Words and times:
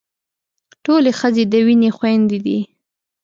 ټولې 0.83 1.11
ښځې 1.19 1.43
د 1.51 1.53
وينې 1.65 1.89
خويندې 1.97 2.39
دي. 2.45 2.59